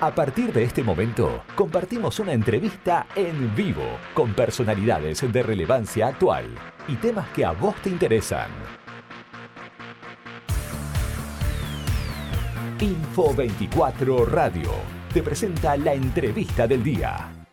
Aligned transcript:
A 0.00 0.14
partir 0.14 0.52
de 0.52 0.62
este 0.62 0.84
momento, 0.84 1.42
compartimos 1.56 2.20
una 2.20 2.32
entrevista 2.32 3.08
en 3.16 3.52
vivo 3.56 3.98
con 4.14 4.32
personalidades 4.32 5.20
de 5.32 5.42
relevancia 5.42 6.06
actual 6.06 6.46
y 6.86 6.94
temas 6.94 7.28
que 7.30 7.44
a 7.44 7.50
vos 7.50 7.74
te 7.82 7.90
interesan. 7.90 8.48
Info 12.78 13.34
24 13.34 14.24
Radio 14.26 14.70
te 15.12 15.20
presenta 15.20 15.76
la 15.76 15.94
entrevista 15.94 16.68
del 16.68 16.84
día. 16.84 17.46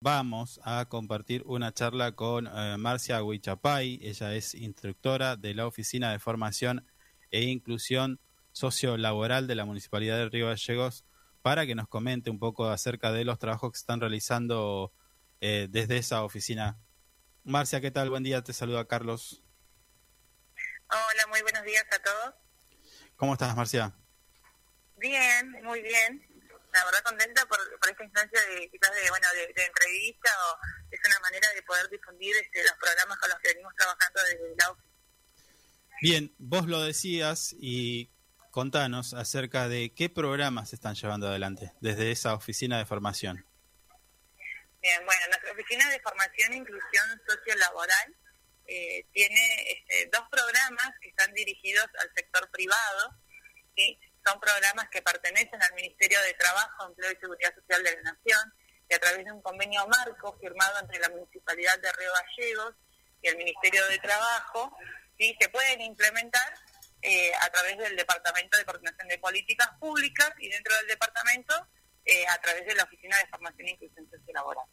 Vamos 0.00 0.60
a 0.64 0.86
compartir 0.86 1.44
una 1.46 1.72
charla 1.72 2.16
con 2.16 2.48
eh, 2.48 2.76
Marcia 2.78 3.22
Huichapay. 3.22 4.00
Ella 4.02 4.34
es 4.34 4.56
instructora 4.56 5.36
de 5.36 5.54
la 5.54 5.68
Oficina 5.68 6.10
de 6.10 6.18
Formación 6.18 6.84
e 7.30 7.44
Inclusión 7.44 8.18
Sociolaboral 8.50 9.46
de 9.46 9.54
la 9.54 9.64
Municipalidad 9.64 10.16
de 10.16 10.28
Río 10.30 10.48
Gallegos 10.48 11.04
para 11.46 11.64
que 11.64 11.76
nos 11.76 11.86
comente 11.86 12.28
un 12.28 12.40
poco 12.40 12.68
acerca 12.70 13.12
de 13.12 13.24
los 13.24 13.38
trabajos 13.38 13.70
que 13.70 13.78
están 13.78 14.00
realizando 14.00 14.92
eh, 15.40 15.68
desde 15.70 15.96
esa 15.96 16.24
oficina. 16.24 16.76
Marcia, 17.44 17.80
¿qué 17.80 17.92
tal? 17.92 18.10
Buen 18.10 18.24
día, 18.24 18.42
te 18.42 18.52
saluda 18.52 18.88
Carlos. 18.88 19.44
Hola, 20.90 21.26
muy 21.28 21.40
buenos 21.42 21.62
días 21.62 21.84
a 21.92 22.02
todos. 22.02 22.34
¿Cómo 23.14 23.34
estás, 23.34 23.54
Marcia? 23.54 23.94
Bien, 24.96 25.52
muy 25.62 25.82
bien 25.82 26.26
la 26.72 26.84
verdad 26.84 27.00
contenta 27.04 27.46
por, 27.46 27.58
esta 27.90 28.04
instancia 28.04 28.40
de 28.48 28.68
quizás 28.68 28.90
de, 28.92 29.08
bueno, 29.08 29.26
de, 29.32 29.64
entrevista 29.64 30.30
o 30.50 30.58
es 30.90 31.00
una 31.06 31.20
manera 31.20 31.48
de 31.54 31.62
poder 31.62 31.88
difundir 31.88 32.34
este, 32.42 32.64
los 32.64 32.72
programas 32.72 33.18
con 33.18 33.30
los 33.30 33.38
que 33.38 33.48
venimos 33.50 33.72
trabajando 33.76 34.20
desde 34.24 34.56
la 34.58 34.70
oficina. 34.72 34.96
Bien, 36.02 36.34
vos 36.38 36.66
lo 36.66 36.82
decías 36.82 37.54
y 37.58 38.10
contanos 38.56 39.12
acerca 39.12 39.68
de 39.68 39.92
qué 39.92 40.08
programas 40.08 40.70
se 40.70 40.76
están 40.76 40.94
llevando 40.94 41.28
adelante 41.28 41.72
desde 41.82 42.10
esa 42.10 42.32
oficina 42.32 42.78
de 42.78 42.86
formación. 42.86 43.44
Bien, 44.80 45.04
bueno, 45.04 45.20
nuestra 45.28 45.52
oficina 45.52 45.90
de 45.90 46.00
formación 46.00 46.54
e 46.54 46.56
inclusión 46.56 47.04
sociolaboral 47.28 48.16
eh, 48.66 49.04
tiene 49.12 49.44
este, 49.68 50.08
dos 50.10 50.26
programas 50.30 50.88
que 51.02 51.10
están 51.10 51.34
dirigidos 51.34 51.84
al 52.00 52.10
sector 52.16 52.50
privado, 52.50 53.12
¿sí? 53.76 54.00
son 54.24 54.40
programas 54.40 54.88
que 54.88 55.02
pertenecen 55.02 55.62
al 55.62 55.74
Ministerio 55.74 56.18
de 56.22 56.32
Trabajo, 56.32 56.86
Empleo 56.88 57.12
y 57.12 57.16
Seguridad 57.16 57.54
Social 57.56 57.82
de 57.82 57.94
la 57.96 58.02
Nación, 58.14 58.54
y 58.88 58.94
a 58.94 58.98
través 58.98 59.22
de 59.22 59.32
un 59.32 59.42
convenio 59.42 59.86
marco 59.86 60.34
firmado 60.40 60.80
entre 60.80 60.98
la 61.00 61.10
Municipalidad 61.10 61.78
de 61.80 61.92
Río 61.92 62.10
Gallegos 62.10 62.74
y 63.20 63.28
el 63.28 63.36
Ministerio 63.36 63.86
de 63.88 63.98
Trabajo, 63.98 64.74
¿sí? 65.18 65.36
se 65.38 65.50
pueden 65.50 65.82
implementar 65.82 66.65
eh, 67.08 67.30
a 67.40 67.48
través 67.50 67.78
del 67.78 67.94
Departamento 67.94 68.58
de 68.58 68.64
Coordinación 68.64 69.06
de 69.06 69.18
Políticas 69.18 69.68
Públicas 69.78 70.28
y 70.40 70.48
dentro 70.48 70.74
del 70.74 70.88
departamento 70.88 71.54
eh, 72.04 72.26
a 72.26 72.36
través 72.40 72.66
de 72.66 72.74
la 72.74 72.82
Oficina 72.82 73.16
de 73.18 73.28
Formación 73.28 73.68
e 73.68 73.70
Inclusión 73.70 74.10
Sociolaboral. 74.10 74.66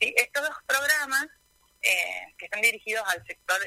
¿Sí? 0.00 0.12
Estos 0.16 0.42
dos 0.42 0.56
programas 0.66 1.26
eh, 1.80 2.34
que 2.36 2.46
están 2.46 2.62
dirigidos 2.62 3.04
al 3.06 3.24
sector 3.24 3.60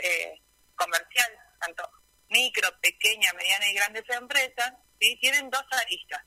comercial, 0.75 1.31
tanto 1.61 1.89
micro, 2.27 2.67
pequeña, 2.81 3.31
mediana 3.31 3.69
y 3.69 3.75
grandes 3.75 4.03
empresas, 4.09 4.73
¿sí? 4.99 5.17
tienen 5.21 5.49
dos 5.49 5.63
aristas. 5.71 6.21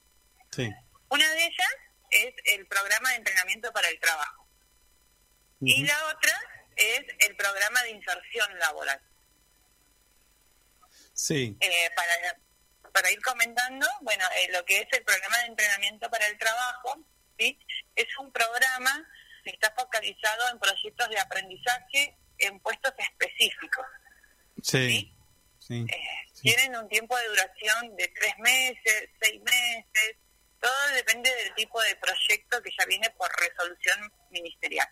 Una 1.10 1.30
de 1.34 1.44
ellas 1.44 1.76
es 2.08 2.32
el 2.46 2.66
programa 2.66 3.10
de 3.10 3.16
entrenamiento 3.16 3.70
para 3.74 3.90
el 3.90 4.00
trabajo. 4.00 4.48
Y 5.60 5.84
la 5.84 6.06
otra 6.06 6.32
es 6.76 7.02
el 7.28 7.36
programa 7.36 7.82
de 7.82 7.90
inserción 7.90 8.58
laboral. 8.58 9.02
Sí. 11.14 11.56
Eh, 11.60 11.90
para, 11.94 12.38
para 12.92 13.10
ir 13.10 13.22
comentando, 13.22 13.86
bueno, 14.02 14.24
eh, 14.36 14.52
lo 14.52 14.64
que 14.64 14.80
es 14.80 14.86
el 14.92 15.04
programa 15.04 15.38
de 15.38 15.46
entrenamiento 15.46 16.10
para 16.10 16.26
el 16.26 16.36
trabajo, 16.36 17.06
¿sí? 17.38 17.58
es 17.94 18.06
un 18.18 18.32
programa 18.32 19.08
que 19.44 19.50
está 19.50 19.72
focalizado 19.76 20.48
en 20.50 20.58
proyectos 20.58 21.08
de 21.08 21.18
aprendizaje 21.18 22.18
en 22.38 22.58
puestos 22.60 22.92
específicos. 22.98 23.86
¿sí? 24.60 25.14
Eh, 25.70 25.86
tienen 26.42 26.76
un 26.76 26.88
tiempo 26.88 27.16
de 27.16 27.28
duración 27.28 27.96
de 27.96 28.08
tres 28.08 28.34
meses, 28.38 29.08
seis 29.22 29.40
meses, 29.42 30.16
todo 30.60 30.88
depende 30.94 31.30
del 31.30 31.54
tipo 31.54 31.80
de 31.82 31.94
proyecto 31.96 32.60
que 32.62 32.70
ya 32.76 32.86
viene 32.86 33.08
por 33.10 33.30
resolución 33.38 34.12
ministerial. 34.30 34.88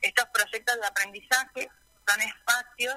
Estos 0.00 0.26
proyectos 0.32 0.80
de 0.80 0.86
aprendizaje 0.86 1.68
son 2.06 2.20
espacios 2.20 2.96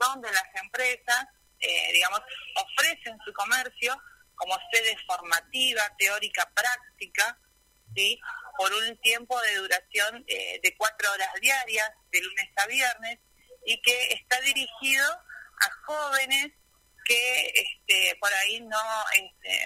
donde 0.00 0.30
las 0.32 0.62
empresas, 0.62 1.26
eh, 1.60 1.92
digamos, 1.92 2.20
ofrecen 2.56 3.18
su 3.24 3.32
comercio 3.32 3.96
como 4.34 4.56
sede 4.72 4.96
formativa, 5.06 5.82
teórica, 5.98 6.50
práctica, 6.54 7.38
¿sí? 7.94 8.18
por 8.56 8.72
un 8.72 8.96
tiempo 8.98 9.38
de 9.40 9.56
duración 9.56 10.24
eh, 10.26 10.58
de 10.62 10.76
cuatro 10.76 11.12
horas 11.12 11.28
diarias, 11.40 11.90
de 12.10 12.20
lunes 12.22 12.48
a 12.56 12.66
viernes, 12.66 13.18
y 13.66 13.80
que 13.82 14.12
está 14.14 14.40
dirigido 14.40 15.06
a 15.12 15.70
jóvenes 15.84 16.52
que 17.04 17.46
este, 17.48 18.16
por 18.20 18.32
ahí 18.32 18.60
no 18.60 18.78
este, 19.12 19.62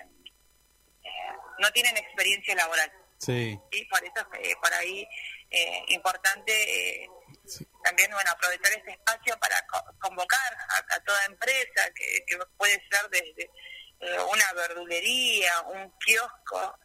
eh, 1.05 1.33
no 1.59 1.71
tienen 1.73 1.97
experiencia 1.97 2.55
laboral. 2.55 2.91
Sí. 3.19 3.59
Y 3.71 3.85
por 3.87 4.05
eso 4.05 4.27
eh, 4.43 4.55
por 4.61 4.73
ahí 4.75 5.07
eh, 5.51 5.85
también 7.83 8.11
bueno 8.11 8.31
aprovechar 8.31 8.73
este 8.73 8.93
espacio 8.93 9.39
para 9.39 9.57
convocar 9.99 10.57
a, 10.69 11.01
toda 11.01 11.25
empresa 11.27 11.91
que, 11.95 12.25
que, 12.27 12.39
puede 12.57 12.83
ser 12.91 13.09
desde 13.11 13.51
una 14.31 14.53
verdulería, 14.53 15.61
un 15.63 15.93
kiosco, 15.99 16.79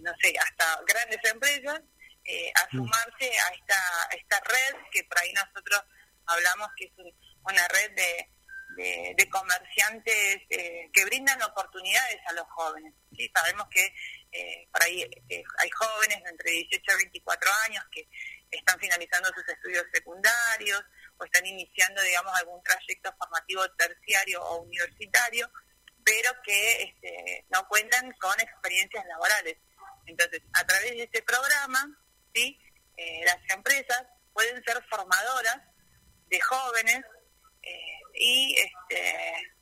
no 0.00 0.12
sé, 0.20 0.34
hasta 0.38 0.80
grandes 0.86 1.20
empresas, 1.24 1.80
a 1.80 2.66
mm. 2.66 2.70
sumarse 2.70 3.24
a 3.24 3.54
esta, 3.54 4.08
a 4.10 4.14
esta 4.14 4.40
red 4.40 4.76
que 4.90 5.04
por 5.04 5.18
ahí 5.18 5.32
nosotros 5.32 5.82
hablamos 6.26 6.68
que 6.76 6.84
es 6.84 6.92
un, 6.96 7.12
una 7.44 7.66
red 7.68 7.90
de, 7.92 8.28
de, 8.76 9.28
comerciantes 9.28 10.40
eh, 10.50 10.90
que 10.92 11.04
brindan 11.04 11.40
oportunidades 11.42 12.18
a 12.26 12.32
los 12.32 12.46
jóvenes. 12.48 12.94
¿sí? 13.16 13.30
Sabemos 13.34 13.66
que 13.70 13.94
eh, 14.32 14.68
por 14.72 14.82
ahí 14.82 15.02
eh, 15.28 15.42
hay 15.58 15.70
jóvenes 15.70 16.22
de 16.22 16.30
entre 16.30 16.50
18 16.50 16.92
a 16.92 16.96
24 16.96 17.50
años 17.66 17.84
que 17.90 18.08
están 18.52 18.78
finalizando 18.78 19.30
sus 19.34 19.48
estudios 19.48 19.84
secundarios 19.92 20.84
o 21.18 21.24
están 21.24 21.44
iniciando, 21.46 22.00
digamos, 22.02 22.32
algún 22.38 22.62
trayecto 22.62 23.12
formativo 23.18 23.68
terciario 23.72 24.42
o 24.42 24.62
universitario, 24.62 25.50
pero 26.04 26.30
que 26.44 26.82
este, 26.82 27.46
no 27.50 27.66
cuentan 27.68 28.12
con 28.20 28.38
experiencias 28.40 29.04
laborales. 29.06 29.56
Entonces, 30.06 30.42
a 30.52 30.64
través 30.66 30.90
de 30.92 31.02
este 31.04 31.22
programa, 31.22 31.98
¿sí? 32.34 32.58
las 33.24 33.38
empresas 33.56 34.04
pueden 34.32 34.62
ser 34.64 34.80
formadoras 34.88 35.58
de 36.28 36.40
jóvenes 36.40 37.02
y 38.14 38.56
este, 38.58 39.52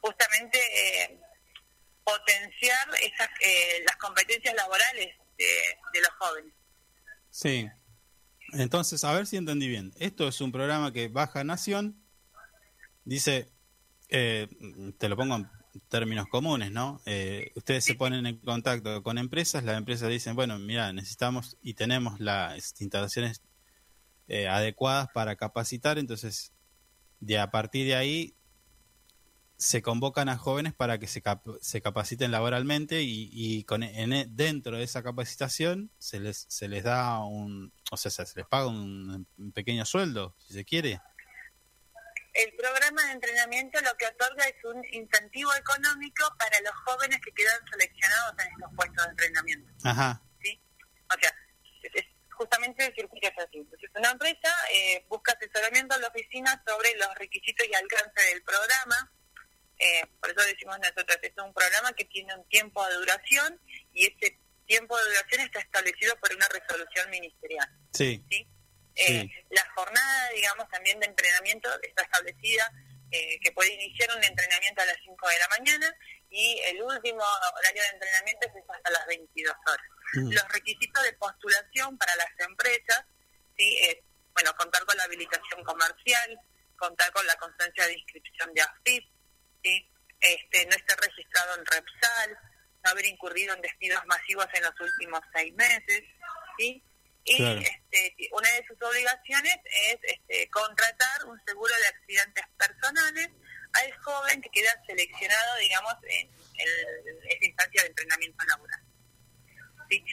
justamente 0.00 0.58
eh, 0.58 1.20
potenciar 2.04 2.88
esas, 3.00 3.28
eh, 3.40 3.82
las 3.86 3.96
competencias 3.96 4.54
laborales 4.54 5.16
de, 5.36 6.00
los 6.00 6.10
jóvenes. 6.18 6.54
Sí. 7.30 7.68
Entonces, 8.52 9.02
a 9.04 9.12
ver 9.12 9.26
si 9.26 9.36
entendí 9.36 9.68
bien. 9.68 9.92
Esto 9.98 10.28
es 10.28 10.40
un 10.40 10.52
programa 10.52 10.92
que 10.92 11.08
Baja 11.08 11.44
Nación 11.44 11.96
dice, 13.04 13.50
eh, 14.08 14.48
te 14.98 15.08
lo 15.08 15.16
pongo 15.16 15.36
en 15.36 15.50
términos 15.88 16.26
comunes, 16.30 16.70
¿no? 16.70 17.00
ustedes 17.54 17.84
se 17.84 17.94
ponen 17.94 18.26
en 18.26 18.36
contacto 18.38 19.02
con 19.02 19.16
empresas, 19.16 19.64
las 19.64 19.78
empresas 19.78 20.10
dicen, 20.10 20.36
bueno, 20.36 20.58
mira, 20.58 20.92
necesitamos 20.92 21.56
y 21.62 21.74
tenemos 21.74 22.20
las 22.20 22.78
instalaciones 22.80 23.40
adecuadas 24.50 25.08
para 25.14 25.36
capacitar, 25.36 25.98
entonces 25.98 26.52
de 27.20 27.38
a 27.38 27.50
partir 27.50 27.86
de 27.86 27.94
ahí 27.94 28.34
se 29.62 29.80
convocan 29.80 30.28
a 30.28 30.36
jóvenes 30.36 30.74
para 30.74 30.98
que 30.98 31.06
se, 31.06 31.22
se 31.60 31.80
capaciten 31.80 32.32
laboralmente 32.32 33.02
y, 33.02 33.30
y 33.32 33.62
con, 33.62 33.84
en, 33.84 34.12
e, 34.12 34.26
dentro 34.28 34.76
de 34.76 34.82
esa 34.82 35.04
capacitación 35.04 35.92
se 35.98 36.18
les, 36.18 36.46
se 36.48 36.66
les 36.66 36.82
da 36.82 37.24
un, 37.24 37.72
o 37.92 37.96
sea, 37.96 38.10
se 38.10 38.24
les 38.34 38.46
paga 38.46 38.66
un, 38.66 39.24
pequeño 39.54 39.84
sueldo, 39.84 40.34
si 40.38 40.54
se 40.54 40.64
quiere. 40.64 41.00
El 42.34 42.52
programa 42.56 43.06
de 43.06 43.12
entrenamiento 43.12 43.80
lo 43.82 43.96
que 43.96 44.06
otorga 44.06 44.44
es 44.46 44.64
un 44.64 44.82
incentivo 44.90 45.54
económico 45.54 46.24
para 46.38 46.60
los 46.62 46.74
jóvenes 46.84 47.20
que 47.24 47.30
quedan 47.30 47.60
seleccionados 47.70 48.34
en 48.40 48.52
estos 48.52 48.70
puestos 48.74 49.04
de 49.04 49.10
entrenamiento. 49.10 49.72
Ajá. 49.84 50.22
¿Sí? 50.42 50.60
O 51.08 51.20
sea, 51.20 51.32
justamente 52.30 52.86
el 52.86 52.94
circuito 52.96 53.28
es 53.28 53.38
así. 53.38 53.58
Entonces, 53.58 53.90
una 53.94 54.10
empresa 54.10 54.52
eh, 54.74 55.06
busca 55.08 55.32
asesoramiento 55.34 55.94
a 55.94 55.98
la 55.98 56.08
oficina 56.08 56.60
sobre 56.66 56.96
los 56.96 57.14
requisitos 57.14 57.64
y 57.68 57.74
alcance 57.74 58.28
del 58.32 58.42
programa. 58.42 59.12
Eh, 59.82 60.06
por 60.20 60.30
eso 60.30 60.40
decimos 60.46 60.78
nosotros, 60.78 61.18
es 61.22 61.32
un 61.42 61.52
programa 61.52 61.92
que 61.92 62.04
tiene 62.04 62.32
un 62.36 62.48
tiempo 62.48 62.86
de 62.86 62.94
duración 62.94 63.60
y 63.92 64.06
ese 64.06 64.38
tiempo 64.66 64.96
de 64.96 65.04
duración 65.04 65.40
está 65.40 65.58
establecido 65.58 66.16
por 66.20 66.32
una 66.32 66.46
resolución 66.48 67.10
ministerial. 67.10 67.68
Sí. 67.92 68.24
Eh, 68.94 69.28
la 69.50 69.66
jornada, 69.74 70.30
digamos, 70.36 70.68
también 70.68 71.00
de 71.00 71.06
entrenamiento 71.06 71.68
está 71.82 72.02
establecida 72.02 72.70
que 73.42 73.52
puede 73.52 73.70
iniciar 73.74 74.08
un 74.16 74.24
entrenamiento 74.24 74.80
a 74.80 74.86
las 74.86 74.96
5 75.04 75.28
de 75.28 75.38
la 75.38 75.48
mañana 75.48 75.96
y 76.30 76.58
el 76.64 76.82
último 76.82 77.22
horario 77.58 77.82
de 77.82 77.88
entrenamiento 77.88 78.46
es 78.46 78.52
hasta 78.66 78.90
las 78.90 79.06
22 79.06 79.54
horas. 79.66 79.86
Los 80.14 80.48
requisitos 80.48 81.02
de 81.04 81.12
postulación 81.14 81.98
para 81.98 82.16
las 82.16 82.30
empresas, 82.38 83.04
¿sí? 83.58 83.78
es, 83.82 83.98
bueno, 84.32 84.50
contar 84.56 84.82
con 84.86 84.96
la 84.96 85.04
habilitación 85.04 85.62
comercial, 85.62 86.38
contar 86.76 87.12
con 87.12 87.26
la 87.26 87.36
constancia 87.36 87.86
de 87.86 87.98
inscripción 87.98 88.54
de 88.54 88.62
AFIP, 88.62 89.04
¿sí? 89.62 89.88
este, 90.22 90.66
no 90.66 90.76
estar 90.76 90.98
registrado 90.98 91.56
en 91.58 91.66
REPSAL, 91.66 92.38
no 92.84 92.90
haber 92.90 93.06
incurrido 93.06 93.54
en 93.54 93.60
despidos 93.60 94.04
masivos 94.06 94.46
en 94.54 94.62
los 94.62 94.80
últimos 94.80 95.20
seis 95.34 95.52
meses, 95.54 96.02
¿sí? 96.58 96.82
Y 97.24 97.40
este, 97.40 98.16
una 98.32 98.50
de 98.50 98.66
sus 98.66 98.80
obligaciones 98.82 99.56
es 99.86 99.98
este, 100.02 100.50
contratar 100.50 101.24
un 101.26 101.40
seguro 101.46 101.72
de 101.76 101.86
accidentes 101.86 102.44
personales 102.58 103.28
al 103.74 103.92
joven 103.98 104.42
que 104.42 104.50
queda 104.50 104.72
seleccionado, 104.86 105.56
digamos, 105.58 105.94
en, 106.02 106.28
esa 107.28 107.44
instancia 107.44 107.82
de 107.82 107.88
entrenamiento 107.88 108.44
laboral. 108.44 108.80
¿Sí? 109.88 110.04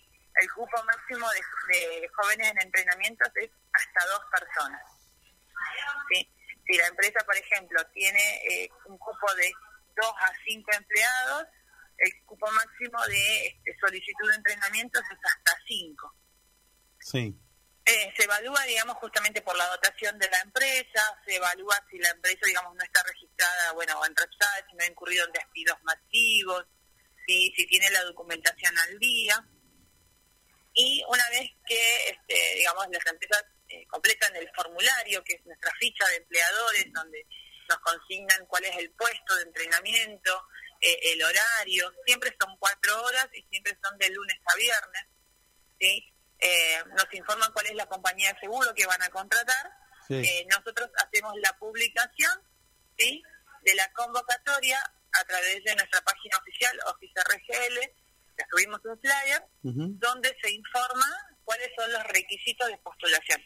el 0.42 0.51
cupo 0.53 0.83
máximo 0.83 1.27
de, 1.30 2.09
jóvenes 2.15 2.51
en 2.51 2.62
entrenamientos 2.62 3.30
es 3.36 3.50
hasta 3.74 4.06
dos 4.07 4.21
personas. 4.31 4.81
¿sí? 6.09 6.30
Si 6.65 6.77
la 6.77 6.88
empresa, 6.88 7.19
por 7.25 7.36
ejemplo, 7.36 7.86
tiene 7.94 8.42
eh, 8.50 8.69
un 8.86 8.97
cupo 8.97 9.33
de 9.36 9.51
dos 9.95 10.13
a 10.19 10.31
cinco 10.47 10.71
empleados, 10.74 11.47
el 11.97 12.25
cupo 12.25 12.50
máximo 12.51 13.06
de 13.06 13.47
este, 13.47 13.77
solicitud 13.80 14.30
de 14.30 14.36
entrenamientos 14.36 15.03
es 15.12 15.19
hasta 15.24 15.57
cinco. 15.68 16.13
Sí. 17.00 17.38
Eh, 17.86 18.13
se 18.18 18.24
evalúa, 18.24 18.63
digamos, 18.63 18.95
justamente 18.97 19.42
por 19.42 19.56
la 19.56 19.68
dotación 19.68 20.18
de 20.18 20.27
la 20.30 20.42
empresa, 20.42 21.19
se 21.25 21.36
evalúa 21.36 21.75
si 21.89 22.00
la 22.00 22.09
empresa, 22.09 22.39
digamos, 22.45 22.75
no 22.75 22.83
está 22.83 23.03
registrada, 23.03 23.74
bueno, 23.74 24.03
en 24.06 24.15
REPSAD, 24.15 24.65
si 24.69 24.75
no 24.75 24.83
ha 24.83 24.88
incurrido 24.88 25.25
en 25.25 25.31
despidos 25.33 25.77
masivos, 25.83 26.65
si, 27.25 27.54
si 27.56 27.68
tiene 27.68 27.89
la 27.92 28.04
documentación 28.04 28.77
al 28.77 29.00
día 29.00 29.45
y 30.75 31.01
una 31.07 31.30
vez 31.30 31.50
que, 31.66 32.10
este, 32.10 32.56
digamos, 32.57 32.86
las 32.92 33.06
empresas 33.06 33.45
eh, 33.69 33.88
completan 33.88 34.36
el 34.36 34.50
formulario, 34.54 35.24
que 35.24 35.36
es 35.36 35.45
nuestra 35.45 35.72
ficha 35.80 36.06
de 36.10 36.18
empleadores, 36.18 36.92
donde 36.94 37.25
nos 37.69 37.80
consignan 37.80 38.45
cuál 38.45 38.66
es 38.66 38.75
el 38.77 38.92
puesto 38.92 39.36
de 39.38 39.44
entrenamiento, 39.44 40.48
eh, 40.81 41.00
el 41.13 41.24
horario, 41.24 41.92
siempre 42.06 42.36
son 42.39 42.56
cuatro 42.57 43.04
horas 43.04 43.28
y 43.33 43.42
siempre 43.50 43.78
son 43.81 43.98
de 43.98 44.10
lunes 44.10 44.36
a 44.45 44.56
viernes, 44.56 45.06
¿sí? 45.80 46.13
Eh, 46.39 46.83
nos 46.89 47.12
informan 47.13 47.51
cuál 47.54 47.68
es 47.68 47.75
la 47.75 47.88
compañía 47.88 48.33
de 48.33 48.39
seguro 48.42 48.74
que 48.75 48.86
van 48.86 49.01
a 49.01 49.10
contratar, 49.10 49.71
nosotros 50.10 50.89
hacemos 51.04 51.33
la 51.38 51.57
publicación, 51.57 52.39
¿sí? 52.98 53.24
De 53.62 53.74
la 53.74 53.92
convocatoria 53.94 54.80
a 55.20 55.24
través 55.26 55.64
de 55.64 55.76
nuestra 55.76 56.02
página 56.02 56.38
oficial, 56.38 56.80
Office 56.88 57.14
RGL, 57.22 57.94
subimos 58.50 58.80
un 58.84 59.00
flyer 59.00 59.44
donde 59.62 60.36
se 60.42 60.52
informa 60.52 61.06
cuáles 61.44 61.70
son 61.78 61.92
los 61.92 62.04
requisitos 62.06 62.68
de 62.68 62.78
postulación. 62.80 63.42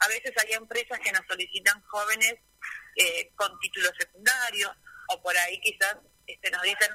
A 0.00 0.08
veces 0.08 0.32
hay 0.36 0.52
empresas 0.52 0.98
que 1.00 1.12
nos 1.12 1.22
solicitan 1.28 1.80
jóvenes 1.82 2.34
eh, 2.96 3.32
con 3.34 3.58
títulos 3.60 3.92
secundarios 3.98 4.72
o 5.08 5.22
por 5.22 5.36
ahí 5.36 5.60
quizás 5.60 5.96
este, 6.26 6.50
nos 6.50 6.62
dicen 6.62 6.90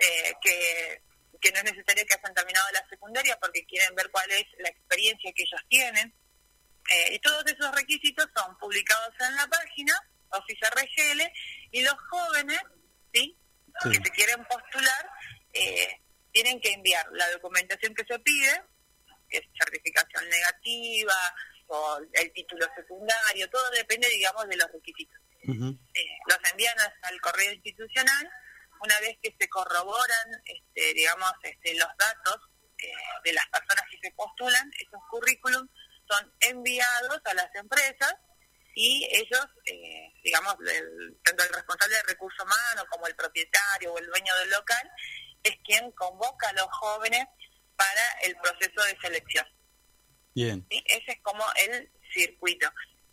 eh, 0.00 0.32
que, 0.42 1.02
que 1.40 1.52
no 1.52 1.58
es 1.58 1.64
necesario 1.64 2.06
que 2.06 2.14
hayan 2.14 2.34
terminado 2.34 2.66
la 2.72 2.88
secundaria 2.88 3.38
porque 3.40 3.66
quieren 3.66 3.94
ver 3.94 4.10
cuál 4.10 4.30
es 4.30 4.46
la 4.58 4.68
experiencia 4.68 5.32
que 5.34 5.42
ellos 5.42 5.60
tienen. 5.68 6.14
Eh, 6.90 7.14
y 7.14 7.18
todos 7.18 7.44
esos 7.46 7.74
requisitos 7.74 8.26
son 8.34 8.56
publicados 8.58 9.14
en 9.20 9.36
la 9.36 9.46
página 9.46 9.94
Office 10.30 10.60
RGL 10.70 11.20
y 11.72 11.82
los 11.82 11.94
jóvenes 12.08 12.60
¿sí? 13.12 13.36
Que 13.82 13.94
se 13.94 14.10
quieren 14.10 14.44
postular 14.44 15.10
eh, 15.52 16.00
tienen 16.32 16.60
que 16.60 16.72
enviar 16.72 17.06
la 17.12 17.30
documentación 17.30 17.94
que 17.94 18.04
se 18.04 18.18
pide, 18.20 18.62
que 19.28 19.38
es 19.38 19.44
certificación 19.58 20.28
negativa 20.28 21.34
o 21.66 21.98
el 22.12 22.32
título 22.32 22.66
secundario, 22.74 23.48
todo 23.50 23.70
depende, 23.70 24.08
digamos, 24.08 24.48
de 24.48 24.56
los 24.56 24.70
requisitos. 24.72 25.18
Eh, 25.42 26.18
los 26.28 26.50
envían 26.50 26.76
al 27.02 27.20
correo 27.20 27.52
institucional, 27.52 28.30
una 28.80 29.00
vez 29.00 29.18
que 29.22 29.34
se 29.38 29.48
corroboran, 29.48 30.42
este, 30.44 30.94
digamos, 30.94 31.32
este, 31.42 31.74
los 31.74 31.88
datos 31.96 32.40
eh, 32.78 32.92
de 33.24 33.32
las 33.32 33.46
personas 33.48 33.84
que 33.90 33.98
se 34.02 34.14
postulan, 34.14 34.70
esos 34.78 35.00
currículums 35.10 35.70
son 36.08 36.32
enviados 36.40 37.20
a 37.24 37.34
las 37.34 37.54
empresas 37.54 38.14
y 38.74 39.08
ellos, 39.12 39.46
eh, 39.66 40.12
digamos, 40.22 40.54
tanto 41.24 41.42
el 41.44 41.54
responsable 41.54 41.96
de 41.96 42.02
recursos 42.04 42.44
humanos 42.44 42.84
como 42.88 43.06
el 43.06 43.16
propietario 43.16 43.92
o 43.92 43.98
el 43.98 44.06
dueño 44.06 44.34
del 44.36 44.50
local, 44.50 44.90
es 45.42 45.56
quien 45.64 45.90
convoca 45.92 46.48
a 46.48 46.52
los 46.52 46.68
jóvenes 46.72 47.26
para 47.76 48.02
el 48.24 48.36
proceso 48.36 48.82
de 48.84 48.98
selección. 49.00 49.46
Bien. 50.34 50.66
Ese 50.70 51.12
es 51.12 51.20
como 51.22 51.44
el 51.66 51.90
circuito. 52.12 52.70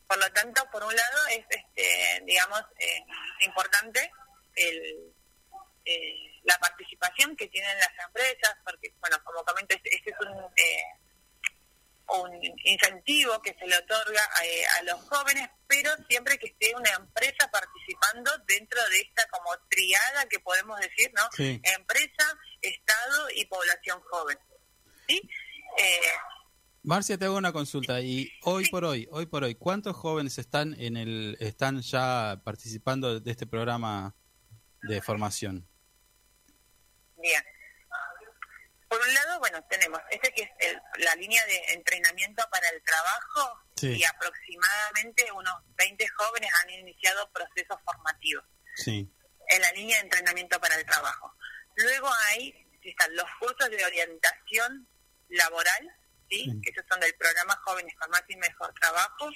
Por 0.08 0.18
lo 0.20 0.32
tanto, 0.32 0.64
por 0.72 0.84
un 0.84 0.96
lado 0.96 1.28
es, 1.28 1.46
este, 1.50 2.22
digamos, 2.26 2.62
eh, 2.80 3.04
importante 3.42 4.12
el, 4.56 5.14
eh, 5.86 6.42
la 6.44 6.58
participación 6.60 7.36
que 7.36 7.48
tienen 7.48 7.78
las 7.80 7.92
empresas, 8.06 8.56
porque, 8.64 8.94
bueno, 9.00 9.18
como 9.24 9.44
comento, 9.44 9.76
es 9.84 9.97
un 12.24 12.32
incentivo 12.64 13.42
que 13.42 13.56
se 13.60 13.68
le 13.68 13.78
otorga 13.78 14.22
eh, 14.44 14.64
a, 14.80 14.84
los 14.84 15.02
jóvenes, 15.10 15.50
pero 15.68 15.92
siempre 16.10 16.38
que 16.38 16.48
esté 16.48 16.74
una 16.76 16.90
empresa 16.92 17.50
participando 17.52 18.32
dentro 18.48 18.80
de 18.90 19.00
esta 19.00 19.28
como 19.30 19.50
triada 19.70 20.26
que 20.30 20.40
podemos 20.40 20.80
decir, 20.80 21.12
¿no? 21.16 21.24
Empresa, 21.38 22.40
Estado 22.62 23.28
y 23.36 23.46
población 23.46 24.02
joven. 24.10 24.38
¿Sí? 25.08 25.22
Eh, 25.78 26.12
Marcia, 26.84 27.18
te 27.18 27.26
hago 27.26 27.38
una 27.38 27.52
consulta. 27.52 28.00
Y 28.02 28.32
hoy 28.44 28.68
por 28.70 28.86
hoy, 28.86 29.08
hoy 29.12 29.26
por 29.26 29.44
hoy, 29.44 29.56
¿cuántos 29.56 29.96
jóvenes 29.96 30.38
están 30.38 30.74
en 30.80 30.96
el, 30.96 31.38
están 31.40 31.82
ya 31.82 32.42
participando 32.44 33.20
de 33.20 33.32
este 33.32 33.46
programa 33.46 34.16
de 34.84 35.02
formación? 35.02 35.68
Bien. 37.18 37.44
Bueno, 39.58 39.68
tenemos 39.70 40.00
este 40.12 40.32
que 40.34 40.44
es 40.44 40.78
la 41.00 41.16
línea 41.16 41.44
de 41.46 41.74
entrenamiento 41.74 42.44
para 42.52 42.70
el 42.70 42.82
trabajo 42.84 43.64
y 43.82 44.04
aproximadamente 44.04 45.32
unos 45.32 45.56
20 45.78 46.08
jóvenes 46.10 46.52
han 46.62 46.70
iniciado 46.72 47.30
procesos 47.32 47.78
formativos 47.84 48.44
sí. 48.76 49.10
en 49.50 49.62
la 49.62 49.72
línea 49.72 49.98
de 49.98 50.04
entrenamiento 50.04 50.60
para 50.60 50.76
el 50.76 50.86
trabajo. 50.86 51.34
Luego 51.76 52.10
hay 52.30 52.68
están 52.84 53.16
los 53.16 53.26
cursos 53.40 53.70
de 53.70 53.84
orientación 53.84 54.88
laboral, 55.30 55.92
¿sí? 56.30 56.50
que 56.64 56.70
esos 56.70 56.86
son 56.90 57.00
del 57.02 57.14
programa 57.16 57.56
Jóvenes 57.66 57.94
con 58.00 58.10
Más 58.12 58.24
y 58.30 58.38
Mejor 58.38 58.74
Trabajo, 58.80 59.30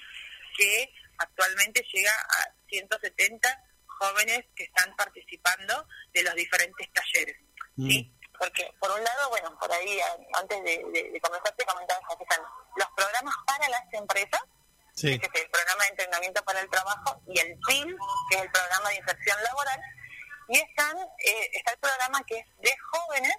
que 0.57 0.93
actualmente 1.17 1.83
llega 1.91 2.13
a 2.13 2.53
170 2.69 3.63
jóvenes 3.85 4.45
que 4.55 4.63
están 4.63 4.95
participando 4.95 5.87
de 6.13 6.23
los 6.23 6.35
diferentes 6.35 6.87
talleres. 6.93 7.37
¿sí? 7.75 8.03
Mm 8.03 8.20
porque 8.41 8.73
por 8.79 8.89
un 8.89 9.03
lado, 9.03 9.29
bueno, 9.29 9.55
por 9.59 9.71
ahí 9.71 9.99
antes 10.33 10.63
de, 10.63 10.83
de, 11.13 11.21
comenzar 11.21 11.55
te 11.55 11.63
comentaba 11.63 12.01
que 12.07 12.23
están 12.23 12.41
los 12.75 12.87
programas 12.95 13.35
para 13.45 13.69
las 13.69 13.83
empresas, 13.93 14.41
que 14.99 15.13
es 15.13 15.21
el 15.21 15.49
programa 15.51 15.83
de 15.83 15.89
entrenamiento 15.89 16.43
para 16.43 16.59
el 16.61 16.69
trabajo, 16.71 17.21
y 17.27 17.39
el 17.39 17.55
PIL, 17.67 17.95
que 18.31 18.37
es 18.37 18.41
el 18.41 18.51
programa 18.51 18.89
de 18.89 18.95
inserción 18.95 19.43
laboral, 19.43 19.79
y 20.49 20.57
están 20.57 20.97
eh, 21.19 21.51
está 21.53 21.73
el 21.73 21.77
programa 21.77 22.23
que 22.23 22.39
es 22.39 22.45
de 22.57 22.75
jóvenes, 22.91 23.35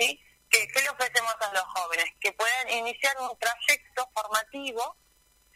¿sí? 0.00 0.20
Que, 0.50 0.66
¿Qué 0.66 0.82
le 0.82 0.90
ofrecemos 0.90 1.36
a 1.38 1.52
los 1.52 1.64
jóvenes? 1.66 2.06
Que 2.20 2.32
puedan 2.32 2.70
iniciar 2.70 3.16
un 3.20 3.38
trayecto 3.38 4.10
formativo, 4.16 4.96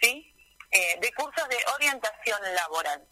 ¿sí? 0.00 0.36
Eh, 0.70 1.00
de 1.00 1.12
cursos 1.14 1.48
de 1.48 1.58
orientación 1.74 2.38
laboral, 2.54 3.08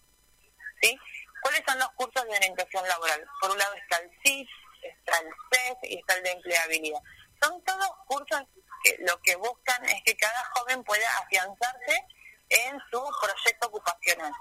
¿sí? 0.81 0.97
¿Cuáles 1.43 1.63
son 1.67 1.77
los 1.81 1.91
cursos 1.97 2.25
de 2.25 2.37
orientación 2.37 2.87
laboral? 2.87 3.27
Por 3.41 3.51
un 3.51 3.59
lado 3.59 3.75
está 3.75 3.97
el 3.97 4.11
CIS, 4.23 4.49
está 4.89 5.19
el 5.19 5.29
CES 5.51 5.91
y 5.91 5.99
está 5.99 6.15
el 6.17 6.23
de 6.23 6.31
empleabilidad. 6.33 7.01
Son 7.43 7.63
todos 7.65 7.91
cursos 8.07 8.43
que 8.83 8.97
lo 9.07 9.21
que 9.23 9.37
buscan 9.37 9.85
es 9.87 10.03
que 10.05 10.17
cada 10.17 10.45
joven 10.55 10.83
pueda 10.85 11.09
afianzarse 11.19 12.05
en 12.49 12.79
su 12.91 13.03
proyecto 13.21 13.67
ocupacional. 13.67 14.33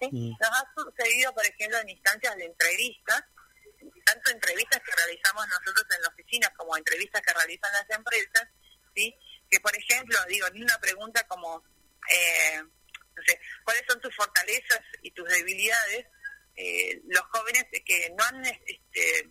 ¿sí? 0.00 0.08
Mm. 0.10 0.30
Nos 0.40 0.50
ha 0.50 0.72
sucedido, 0.76 1.32
por 1.32 1.46
ejemplo, 1.46 1.78
en 1.78 1.88
instancias 1.88 2.36
de 2.36 2.44
entrevistas, 2.44 3.24
tanto 4.04 4.30
entrevistas 4.30 4.80
que 4.80 4.96
realizamos 4.96 5.46
nosotros 5.48 5.86
en 5.96 6.02
la 6.02 6.08
oficina 6.08 6.52
como 6.56 6.76
entrevistas 6.76 7.22
que 7.22 7.34
realizan 7.34 7.72
las 7.72 7.90
empresas, 7.90 8.48
¿sí? 8.94 9.16
que 9.50 9.60
por 9.60 9.76
ejemplo, 9.76 10.18
digo, 10.28 10.46
en 10.48 10.62
una 10.62 10.78
pregunta 10.78 11.26
como, 11.26 11.62
eh, 12.10 12.62
no 12.62 13.22
sé, 13.26 13.40
¿cuáles 13.62 13.82
son 13.88 14.00
tus 14.00 14.14
fortalezas 14.14 14.80
y 15.02 15.10
tus 15.12 15.28
debilidades? 15.28 16.06
Eh, 16.56 17.00
los 17.08 17.22
jóvenes 17.30 17.64
que 17.84 18.12
no 18.16 18.24
han... 18.24 18.44
Este, 18.44 19.28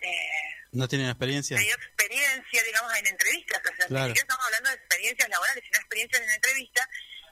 eh, 0.00 0.48
no 0.72 0.86
tienen 0.86 1.08
experiencia. 1.08 1.58
Experiencia, 1.58 2.62
digamos, 2.64 2.94
en 2.98 3.06
entrevistas. 3.06 3.60
O 3.60 3.76
sea, 3.76 3.86
claro. 3.86 4.12
estamos 4.12 4.44
hablando 4.46 4.70
de 4.70 4.76
experiencias 4.76 5.28
laborales, 5.28 5.64
sino 5.64 5.78
experiencias 5.78 6.22
en 6.22 6.30
entrevistas, 6.30 6.88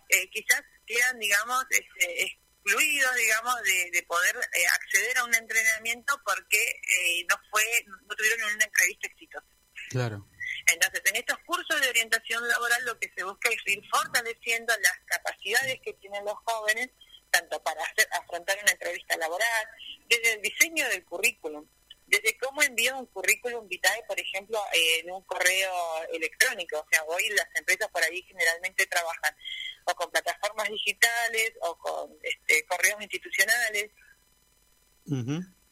eh, 0.08 0.30
quizás 0.30 0.62
quedan, 0.86 1.18
digamos, 1.18 1.64
este, 1.70 2.22
excluidos, 2.24 3.14
digamos, 3.16 3.54
de, 3.62 4.02
poder 4.08 4.36
eh, 4.36 4.66
acceder 4.66 5.18
a 5.18 5.24
un 5.24 5.34
entrenamiento 5.34 6.20
porque 6.24 6.58
eh, 6.58 7.26
no 7.28 7.36
fue, 7.50 7.62
no 7.86 8.14
tuvieron 8.14 8.54
una 8.54 8.64
entrevista 8.64 9.06
exitosa. 9.08 9.46
Claro. 9.90 10.26
Entonces, 10.66 11.02
en 11.04 11.16
estos 11.16 11.38
cursos 11.46 11.80
de 11.80 11.88
orientación 11.88 12.46
laboral 12.48 12.84
lo 12.86 12.98
que 12.98 13.12
se 13.14 13.22
busca 13.22 13.50
es 13.50 13.58
ir 13.66 13.82
fortaleciendo 13.90 14.74
las 14.80 14.98
capacidades 15.06 15.78
que 15.84 15.92
tienen 15.94 16.24
los 16.24 16.34
jóvenes, 16.44 16.88
tanto 17.30 17.62
para 17.62 17.82
hacer, 17.84 18.08
afrontar 18.12 18.58
una 18.62 18.72
entrevista 18.72 19.16
laboral, 19.16 19.68
desde 20.08 20.34
el 20.34 20.42
diseño 20.42 20.88
del 20.88 21.04
currículum, 21.04 21.68
desde 22.06 22.38
cómo 22.38 22.62
envío 22.62 22.98
un 22.98 23.06
currículum 23.06 23.66
vitae, 23.68 24.02
por 24.06 24.18
ejemplo, 24.18 24.62
en 24.72 25.10
un 25.10 25.22
correo 25.24 25.72
electrónico. 26.12 26.78
O 26.78 26.86
sea, 26.90 27.02
hoy 27.04 27.28
las 27.30 27.48
empresas 27.54 27.88
por 27.88 28.02
ahí 28.02 28.22
generalmente 28.22 28.86
trabajan 28.86 29.36
o 29.84 29.94
con 29.94 30.10
plataformas 30.10 30.68
digitales 30.68 31.52
o 31.60 31.76
con 31.78 32.10
este, 32.22 32.64
correos 32.66 33.02
institucionales. 33.02 33.90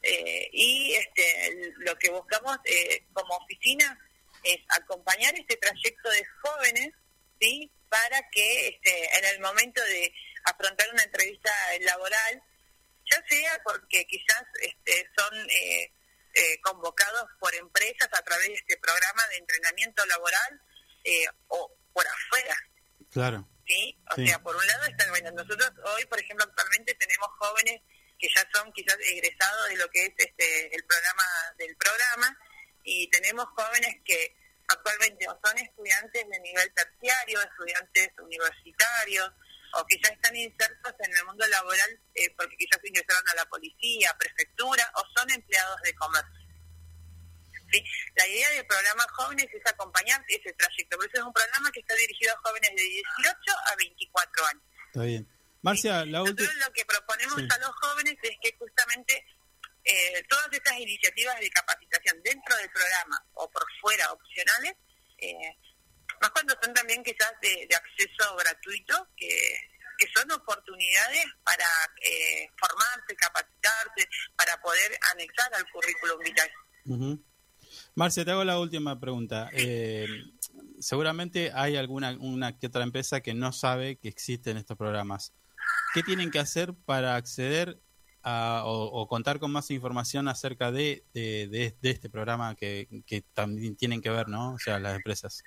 Eh, 0.01 0.49
y 0.51 0.93
este, 0.93 1.71
lo 1.77 1.97
que 1.97 2.09
buscamos 2.11 2.57
eh, 2.65 3.03
como 3.13 3.35
oficina 3.35 3.99
es 4.43 4.59
acompañar 4.69 5.33
este 5.35 5.57
trayecto 5.57 6.09
de 6.09 6.25
jóvenes, 6.41 6.89
¿sí? 7.39 7.71
Para 7.89 8.29
que 8.29 8.67
este, 8.67 9.17
en 9.17 9.25
el 9.25 9.39
momento 9.39 9.81
de 9.83 10.13
afrontar 10.45 10.87
una 10.93 11.03
entrevista 11.03 11.51
laboral, 11.81 12.43
ya 13.09 13.23
sea 13.27 13.61
porque 13.63 14.05
quizás 14.05 14.43
este, 14.61 15.09
son 15.17 15.49
eh, 15.49 15.91
eh, 16.35 16.59
convocados 16.61 17.29
por 17.39 17.55
empresas 17.55 18.09
a 18.11 18.21
través 18.21 18.47
de 18.47 18.53
este 18.55 18.77
programa 18.77 19.25
de 19.29 19.37
entrenamiento 19.37 20.05
laboral 20.05 20.61
eh, 21.03 21.25
o 21.47 21.71
por 21.93 22.05
afuera. 22.05 22.55
Claro. 23.11 23.47
¿Sí? 23.65 23.97
O 24.11 24.15
sea, 24.15 24.43
por 24.43 24.55
un 24.55 24.67
lado 24.67 24.85
están, 24.85 25.09
bueno, 25.09 25.31
nosotros 25.31 25.71
hoy, 25.95 26.05
por 26.05 26.19
ejemplo, 26.19 26.45
actualmente 26.45 26.93
tenemos 26.95 27.29
jóvenes 27.39 27.81
que 28.19 28.27
ya 28.35 28.47
son 28.53 28.71
quizás 28.73 28.97
egresados 28.99 29.69
de 29.69 29.77
lo 29.77 29.89
que 29.89 30.05
es 30.05 30.13
este 30.17 30.75
el 30.75 30.83
programa 30.85 31.23
del 31.57 31.75
programa 31.75 32.37
y 32.83 33.09
tenemos 33.09 33.45
jóvenes 33.55 33.95
que 34.05 34.35
actualmente 34.67 35.25
son 35.25 35.57
estudiantes 35.57 36.27
de 36.29 36.39
nivel 36.39 36.73
terciario, 36.73 37.41
estudiantes 37.41 38.09
universitarios, 38.19 39.31
o 39.75 39.85
quizás 39.85 40.11
están 40.11 40.35
insertos 40.35 40.93
en 40.99 41.15
el 41.15 41.25
mundo 41.25 41.45
laboral 41.47 41.99
eh, 42.15 42.33
porque 42.37 42.55
quizás 42.57 42.79
ingresaron 42.83 43.23
a 43.29 43.35
la 43.35 43.45
policía, 43.45 44.15
prefectura, 44.17 44.91
o 44.95 45.03
son 45.15 45.29
empleados 45.29 45.81
de 45.83 45.93
comercio. 45.95 46.45
¿Sí? 47.71 47.83
La 48.15 48.27
idea 48.27 48.49
del 48.51 48.65
programa 48.67 49.03
Jóvenes 49.11 49.47
es 49.51 49.65
acompañar 49.65 50.23
ese 50.27 50.53
trayecto, 50.53 50.97
por 50.97 51.05
eso 51.07 51.17
es 51.17 51.23
un 51.23 51.33
programa 51.33 51.71
que 51.71 51.79
está 51.79 51.95
dirigido 51.95 52.33
a 52.33 52.37
jóvenes 52.37 52.71
de 52.75 52.83
18 52.83 53.37
a 53.71 53.75
24 53.75 54.45
años. 54.45 54.63
Está 54.87 55.03
bien. 55.03 55.27
Marcia, 55.61 56.05
la 56.05 56.21
última... 56.21 56.53
lo 56.53 56.71
que 56.73 56.85
proponemos 56.85 57.37
a 57.37 57.57
los 57.57 57.75
jóvenes 57.81 58.15
es 58.21 58.37
que 58.39 58.55
justamente 58.57 59.25
eh, 59.83 60.23
todas 60.29 60.47
estas 60.51 60.79
iniciativas 60.79 61.39
de 61.39 61.49
capacitación 61.49 62.21
dentro 62.23 62.55
del 62.57 62.69
programa 62.69 63.25
o 63.33 63.49
por 63.49 63.65
fuera 63.81 64.11
opcionales, 64.11 64.75
eh, 65.17 65.57
más 66.21 66.31
cuando 66.31 66.55
son 66.61 66.73
también 66.73 67.03
quizás 67.03 67.33
de, 67.41 67.67
acceso 67.75 68.35
gratuito, 68.37 69.07
que, 69.15 69.27
que 69.97 70.07
son 70.15 70.31
oportunidades 70.31 71.25
para 71.43 71.65
eh, 72.03 72.49
formarse, 72.57 73.15
capacitarse, 73.15 74.09
para 74.35 74.59
poder 74.61 74.97
anexar 75.13 75.53
al 75.53 75.69
currículum 75.71 76.19
vital. 76.23 76.51
Marcia, 77.95 78.25
te 78.25 78.31
hago 78.31 78.43
la 78.43 78.59
última 78.59 78.99
pregunta. 78.99 79.49
Eh, 79.53 80.07
seguramente 80.79 81.51
hay 81.53 81.77
alguna 81.77 82.11
una 82.19 82.57
que 82.57 82.67
otra 82.67 82.83
empresa 82.83 83.21
que 83.21 83.33
no 83.33 83.51
sabe 83.51 83.97
que 83.97 84.09
existen 84.09 84.57
estos 84.57 84.77
programas. 84.77 85.33
¿Qué 85.93 86.03
tienen 86.03 86.31
que 86.31 86.39
hacer 86.39 86.73
para 86.85 87.15
acceder 87.15 87.79
o, 88.23 89.07
contar 89.07 89.39
con 89.39 89.51
más 89.51 89.69
información 89.71 90.27
acerca 90.27 90.71
de, 90.71 91.05
de, 91.13 91.75
este 91.81 92.09
programa 92.09 92.55
que, 92.55 93.03
que, 93.05 93.21
también 93.21 93.75
tienen 93.75 94.01
que 94.01 94.09
ver, 94.09 94.27
¿no? 94.27 94.53
O 94.53 94.59
sea, 94.59 94.79
las 94.79 94.95
empresas. 94.95 95.43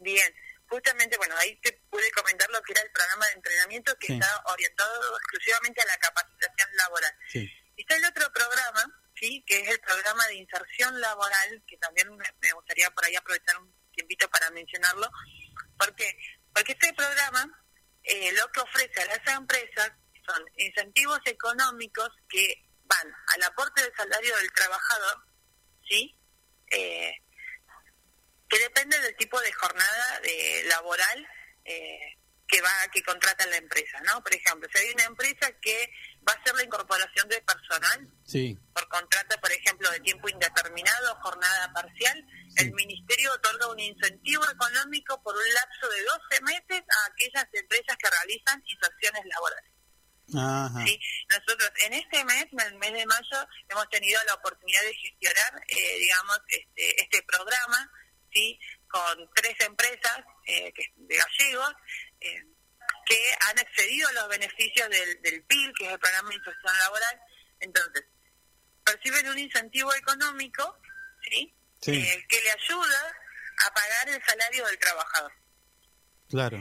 Bien, 0.00 0.34
justamente, 0.66 1.16
bueno, 1.18 1.36
ahí 1.36 1.54
te 1.60 1.72
pude 1.90 2.10
comentar 2.12 2.48
lo 2.50 2.62
que 2.62 2.72
era 2.72 2.82
el 2.82 2.90
programa 2.90 3.26
de 3.26 3.32
entrenamiento 3.32 3.94
que 3.98 4.14
está 4.14 4.42
orientado 4.46 5.16
exclusivamente 5.18 5.82
a 5.82 5.86
la 5.86 5.98
capacitación 5.98 6.68
laboral. 6.76 7.14
Sí. 7.28 7.50
Está 7.76 7.96
el 7.96 8.04
otro 8.06 8.32
programa, 8.32 8.84
sí, 9.14 9.44
que 9.46 9.60
es 9.60 9.68
el 9.68 9.80
programa 9.80 10.26
de 10.28 10.36
inserción 10.36 11.00
laboral, 11.00 11.62
que 11.66 11.76
también 11.76 12.08
me, 12.16 12.52
gustaría 12.52 12.90
por 12.90 13.04
ahí 13.04 13.14
aprovechar 13.14 13.58
un 13.58 13.72
tiempito 13.92 14.28
para 14.30 14.50
mencionarlo, 14.50 15.10
porque 15.78 16.16
porque 16.54 16.72
este 16.72 16.92
programa 16.94 17.46
eh, 18.02 18.32
lo 18.32 18.50
que 18.50 18.60
ofrece 18.60 19.02
a 19.02 19.06
las 19.06 19.36
empresas 19.36 19.92
son 20.26 20.42
incentivos 20.56 21.20
económicos 21.26 22.10
que 22.28 22.64
van 22.84 23.14
al 23.34 23.42
aporte 23.44 23.82
del 23.82 23.94
salario 23.96 24.36
del 24.36 24.52
trabajador, 24.52 25.24
¿sí? 25.88 26.16
Eh, 26.70 27.12
que 28.50 28.58
depende 28.58 29.00
del 29.00 29.16
tipo 29.16 29.40
de 29.40 29.52
jornada 29.52 30.20
de 30.20 30.64
laboral 30.68 31.26
eh, 31.64 32.18
que 32.50 32.60
va 32.60 32.88
que 32.92 33.02
contrata 33.02 33.46
la 33.46 33.56
empresa, 33.56 34.00
¿no? 34.04 34.20
Por 34.22 34.34
ejemplo, 34.34 34.68
si 34.74 34.78
hay 34.78 34.92
una 34.92 35.04
empresa 35.04 35.52
que 35.62 35.88
va 36.28 36.32
a 36.32 36.36
hacer 36.36 36.54
la 36.56 36.64
incorporación 36.64 37.28
de 37.28 37.40
personal 37.42 38.08
sí. 38.26 38.58
por 38.74 38.88
contrato, 38.88 39.40
por 39.40 39.52
ejemplo, 39.52 39.88
de 39.92 40.00
tiempo 40.00 40.28
indeterminado, 40.28 41.14
jornada 41.22 41.72
parcial, 41.72 42.26
el 42.56 42.72
ministerio 42.72 43.32
otorga 43.32 43.68
un 43.68 43.78
incentivo 43.78 44.42
económico 44.50 45.22
por 45.22 45.36
un 45.36 45.54
lapso 45.54 45.88
de 45.88 46.02
12 46.02 46.42
meses 46.42 46.82
a 46.90 47.06
aquellas 47.06 47.46
empresas 47.52 47.96
que 47.96 48.10
realizan 48.10 48.62
inserciones 48.66 49.22
laborales. 49.26 49.70
¿sí? 50.86 51.00
Nosotros 51.28 51.70
en 51.84 51.92
este 51.94 52.24
mes, 52.24 52.46
en 52.50 52.60
el 52.60 52.74
mes 52.74 52.92
de 52.92 53.06
mayo, 53.06 53.46
hemos 53.68 53.88
tenido 53.90 54.20
la 54.26 54.34
oportunidad 54.34 54.82
de 54.82 54.94
gestionar, 54.94 55.62
eh, 55.68 55.98
digamos, 55.98 56.40
este, 56.48 57.02
este 57.02 57.22
programa 57.22 57.90
¿sí? 58.32 58.58
con 58.88 59.30
tres 59.34 59.54
empresas 59.60 60.20
eh, 60.46 60.72
de 60.96 61.16
gallegos 61.16 61.72
eh, 62.20 62.44
que 63.06 63.34
han 63.48 63.58
accedido 63.58 64.08
a 64.08 64.12
los 64.12 64.28
beneficios 64.28 64.88
del, 64.88 65.22
del 65.22 65.42
PIL, 65.44 65.72
que 65.78 65.86
es 65.86 65.92
el 65.92 65.98
Programa 65.98 66.30
de 66.30 66.36
Inserción 66.36 66.78
Laboral. 66.78 67.20
Entonces, 67.60 68.04
perciben 68.84 69.28
un 69.28 69.38
incentivo 69.38 69.94
económico 69.94 70.78
¿sí? 71.22 71.54
Eh, 71.86 72.26
que 72.28 72.40
le 72.42 72.50
ayuda 72.50 73.16
a 73.66 73.74
pagar 73.74 74.08
el 74.08 74.22
salario 74.24 74.66
del 74.66 74.78
trabajador. 74.78 75.32
Claro. 76.28 76.58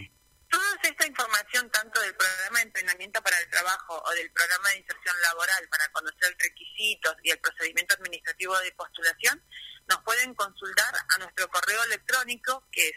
Toda 0.49 0.79
esta 0.81 1.05
información, 1.05 1.69
tanto 1.71 2.01
del 2.01 2.15
programa 2.15 2.59
de 2.59 2.65
entrenamiento 2.65 3.21
para 3.21 3.37
el 3.39 3.49
trabajo 3.49 4.01
o 4.03 4.11
del 4.13 4.31
programa 4.31 4.69
de 4.69 4.77
inserción 4.79 5.21
laboral 5.21 5.67
para 5.69 5.91
conocer 5.91 6.35
requisitos 6.39 7.15
y 7.23 7.29
el 7.29 7.39
procedimiento 7.39 7.95
administrativo 7.95 8.57
de 8.59 8.71
postulación, 8.71 9.43
nos 9.89 10.01
pueden 10.03 10.33
consultar 10.35 10.93
a 11.09 11.17
nuestro 11.17 11.49
correo 11.49 11.83
electrónico 11.85 12.67
que 12.71 12.87
es 12.87 12.95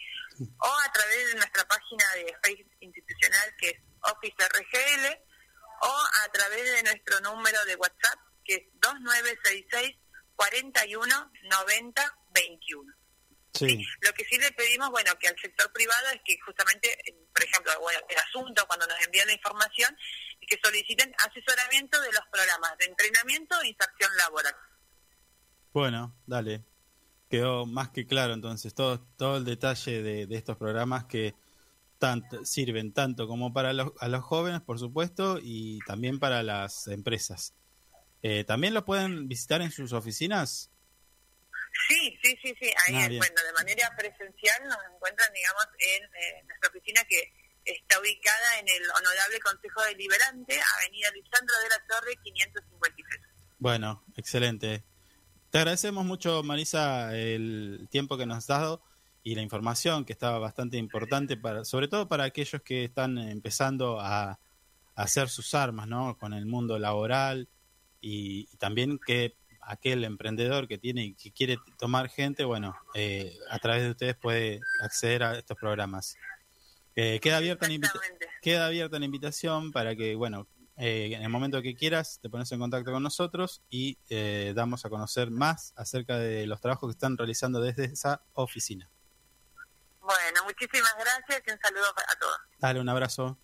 o 0.60 0.68
a 0.68 0.92
través 0.92 1.28
de 1.28 1.36
nuestra 1.36 1.68
página 1.68 2.06
de 2.16 2.36
Facebook 2.44 2.78
institucional 2.80 3.56
que 3.60 3.70
es 3.70 3.80
OfficeRGL 4.02 5.20
o 5.82 6.04
a 6.24 6.32
través 6.32 6.64
de 6.64 6.82
nuestro 6.84 7.20
número 7.22 7.64
de 7.66 7.76
WhatsApp 7.76 8.20
que 8.44 8.56
es 8.56 8.64
2966 8.80 9.98
41 10.36 11.32
90 11.44 12.18
21. 12.34 12.94
Sí. 13.54 13.86
Lo 14.02 14.14
que 14.14 14.26
sí 14.26 14.38
le 14.38 14.52
pedimos, 14.54 14.90
bueno, 14.90 15.12
que 15.20 15.28
al 15.28 15.38
sector 15.40 15.72
privado 15.74 16.10
es 16.12 16.22
que 16.26 16.40
justamente, 16.46 16.98
por 17.34 17.44
ejemplo, 17.44 17.72
bueno, 17.82 18.00
el 18.10 18.18
asunto, 18.18 18.66
cuando 18.68 18.88
nos 18.88 19.00
envían 19.06 19.28
la 19.28 19.34
información, 19.34 19.96
y 20.40 20.46
que 20.48 20.60
soliciten 20.64 21.14
asesoramiento 21.20 22.02
de 22.02 22.12
los 22.12 22.24
programas 22.32 22.78
de 22.78 22.86
entrenamiento 22.86 23.62
e 23.62 23.70
inserción 23.70 24.12
laboral. 24.18 24.56
Bueno, 25.74 26.16
dale. 26.26 26.66
Quedó 27.30 27.66
más 27.66 27.90
que 27.90 28.06
claro 28.06 28.34
entonces 28.34 28.74
todo, 28.74 29.00
todo 29.18 29.38
el 29.38 29.46
detalle 29.46 30.02
de, 30.02 30.36
estos 30.36 30.58
programas 30.58 31.06
que 31.06 31.34
tanto, 31.98 32.44
sirven 32.44 32.92
tanto 32.92 33.28
como 33.28 33.54
para 33.54 33.72
los, 33.72 33.92
a 34.00 34.10
los 34.10 34.22
jóvenes, 34.24 34.62
por 34.62 34.80
supuesto, 34.80 35.40
y 35.42 35.80
también 35.86 36.20
para 36.20 36.44
las 36.44 36.88
empresas. 36.88 37.54
Eh, 38.22 38.44
¿También 38.44 38.74
lo 38.74 38.84
pueden 38.84 39.28
visitar 39.28 39.62
en 39.62 39.72
sus 39.72 39.94
oficinas? 39.94 40.72
Sí, 41.88 42.18
sí, 42.24 42.38
sí, 42.42 42.56
sí. 42.60 42.70
Ahí, 42.86 42.96
ah, 42.96 43.08
bueno, 43.08 43.42
de 43.46 43.54
manera 43.54 43.90
presencial 43.98 44.68
nos 44.68 44.78
encuentran, 44.94 45.32
digamos, 45.34 45.66
en 45.80 46.04
eh, 46.04 46.44
nuestra 46.48 46.70
oficina 46.70 47.04
que 47.10 47.34
está 47.66 48.00
ubicada 48.00 48.60
en 48.60 48.68
el 48.68 48.84
Honorable 48.90 49.40
Consejo 49.40 49.84
Deliberante, 49.84 50.60
Avenida 50.78 51.12
Lisandro 51.12 51.56
de 51.64 51.70
la 51.70 51.86
Torre, 51.88 52.16
553. 52.24 53.22
Bueno, 53.60 54.04
excelente. 54.18 54.84
Te 55.50 55.58
agradecemos 55.58 56.06
mucho, 56.06 56.44
Marisa, 56.44 57.16
el 57.16 57.88
tiempo 57.92 58.18
que 58.18 58.26
nos 58.26 58.38
has 58.38 58.48
dado 58.48 58.82
y 59.24 59.36
la 59.36 59.42
información 59.42 60.06
que 60.06 60.14
estaba 60.14 60.40
bastante 60.40 60.78
importante, 60.78 61.38
para, 61.38 61.66
sobre 61.66 61.88
todo 61.88 62.08
para 62.08 62.24
aquellos 62.24 62.62
que 62.62 62.86
están 62.86 63.18
empezando 63.18 64.00
a, 64.00 64.40
hacer 64.96 65.30
sus 65.30 65.56
armas 65.56 65.88
¿no? 65.88 66.18
con 66.18 66.34
el 66.34 66.46
mundo 66.46 66.78
laboral 66.78 67.48
y, 68.02 68.46
también 68.58 69.00
que 69.00 69.36
aquel 69.72 70.04
emprendedor 70.04 70.68
que 70.68 70.78
tiene 70.78 71.06
y 71.06 71.14
que 71.14 71.32
quiere 71.32 71.58
tomar 71.80 72.10
gente, 72.10 72.44
bueno, 72.44 72.76
eh, 72.94 73.38
a 73.50 73.58
través 73.60 73.84
de 73.84 73.92
ustedes 73.92 74.16
puede 74.16 74.60
acceder 74.84 75.24
a 75.24 75.38
estos 75.38 75.58
programas. 75.58 76.18
Eh, 76.96 77.20
queda, 77.22 77.38
abierta 77.38 77.70
la 77.70 77.80
queda 78.42 78.66
abierta 78.66 79.00
la 79.00 79.06
invitación 79.06 79.72
para 79.72 79.96
que, 79.96 80.16
bueno, 80.16 80.46
eh, 80.76 81.12
en 81.14 81.22
el 81.22 81.30
momento 81.30 81.62
que 81.62 81.74
quieras 81.74 82.20
te 82.22 82.30
pones 82.30 82.52
en 82.52 82.60
contacto 82.60 82.92
con 82.92 83.02
nosotros 83.02 83.62
y 83.70 83.98
eh, 84.10 84.52
damos 84.56 84.84
a 84.86 84.90
conocer 84.90 85.32
más 85.32 85.74
acerca 85.78 86.18
de 86.18 86.46
los 86.48 86.60
trabajos 86.60 86.90
que 86.90 86.92
están 86.92 87.18
realizando 87.18 87.62
desde 87.62 87.86
esa 87.86 88.22
oficina. 88.34 88.90
Bueno, 90.02 90.44
muchísimas 90.44 90.94
gracias 91.00 91.44
y 91.48 91.52
un 91.52 91.60
saludo 91.60 91.94
para 91.96 92.20
todos. 92.20 92.38
Dale, 92.60 92.80
un 92.82 92.90
abrazo. 92.90 93.38